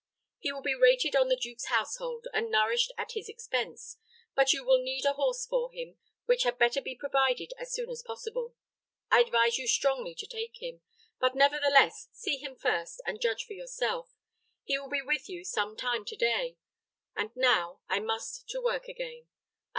He 0.39 0.51
will 0.51 0.63
be 0.63 0.73
rated 0.73 1.15
on 1.15 1.27
the 1.27 1.35
duke's 1.35 1.67
household, 1.67 2.27
and 2.33 2.49
nourished 2.49 2.91
at 2.97 3.11
his 3.11 3.29
expense; 3.29 3.97
but 4.33 4.51
you 4.51 4.63
will 4.65 4.81
need 4.83 5.05
a 5.05 5.13
horse 5.13 5.45
for 5.45 5.71
him, 5.71 5.99
which 6.25 6.41
had 6.41 6.57
better 6.57 6.81
be 6.81 6.95
provided 6.95 7.53
as 7.59 7.71
soon 7.71 7.87
as 7.91 8.01
possible. 8.01 8.55
I 9.11 9.19
advise 9.19 9.59
you 9.59 9.67
strongly 9.67 10.15
to 10.15 10.25
take 10.25 10.59
him; 10.59 10.81
but, 11.19 11.35
nevertheless, 11.35 12.09
see 12.13 12.37
him 12.37 12.55
first, 12.55 12.99
and 13.05 13.21
judge 13.21 13.43
for 13.45 13.53
yourself. 13.53 14.15
He 14.63 14.75
will 14.79 14.89
be 14.89 15.03
with 15.03 15.29
you 15.29 15.43
some 15.45 15.77
time 15.77 16.03
to 16.05 16.15
day; 16.15 16.57
and 17.15 17.29
now 17.35 17.81
I 17.87 17.99
must 17.99 18.49
to 18.49 18.59
work 18.59 18.87
again. 18.87 19.27